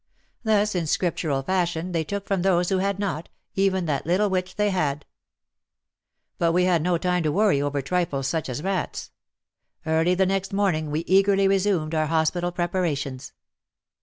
Thus 0.43 0.73
in 0.73 0.87
Scriptural 0.87 1.43
fashion 1.43 1.91
they 1.91 2.03
took 2.03 2.25
from 2.25 2.41
those 2.41 2.69
who 2.69 2.79
had 2.79 2.97
not, 2.97 3.29
even 3.53 3.85
that 3.85 4.05
Httle 4.05 4.31
which 4.31 4.55
they 4.55 4.71
had! 4.71 5.05
But 6.39 6.53
we 6.53 6.63
had 6.63 6.81
no 6.81 6.97
time 6.97 7.21
to 7.21 7.31
worry 7.31 7.61
over 7.61 7.83
trifles 7.83 8.25
such 8.27 8.49
as 8.49 8.63
rats. 8.63 9.11
Early 9.85 10.15
the 10.15 10.25
next 10.25 10.53
morning 10.53 10.89
we 10.89 11.01
eagerly 11.01 11.47
resumed 11.47 11.93
our 11.93 12.07
hospital 12.07 12.51
preparations. 12.51 13.31